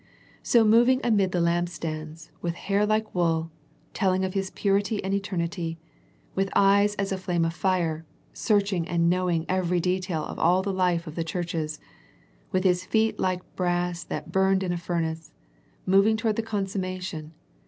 So 0.41 0.63
moving 0.65 0.99
amid 1.03 1.31
the 1.31 1.39
lampstands, 1.41 2.31
with 2.41 2.55
hair 2.55 2.87
like 2.87 3.13
wool, 3.13 3.51
telling 3.93 4.25
of 4.25 4.33
His 4.33 4.49
purity 4.49 4.97
and 5.03 5.13
eternity, 5.13 5.77
with 6.33 6.49
eyes 6.55 6.95
as 6.95 7.11
a 7.11 7.19
flame 7.19 7.45
of 7.45 7.53
fire, 7.53 8.03
searching 8.33 8.87
and 8.87 9.11
knowing 9.11 9.45
every 9.47 9.79
detail 9.79 10.25
of 10.25 10.39
all 10.39 10.63
the 10.63 10.73
life 10.73 11.05
of 11.05 11.13
the 11.13 11.23
churches, 11.23 11.79
with 12.51 12.63
His 12.63 12.83
feet 12.83 13.19
like 13.19 13.55
brass 13.55 14.03
that 14.05 14.31
burned 14.31 14.63
in 14.63 14.73
a 14.73 14.77
furnace, 14.77 15.31
moving 15.85 16.17
toward 16.17 16.35
the 16.35 16.41
consumma 16.41 16.99
tion. 16.99 17.33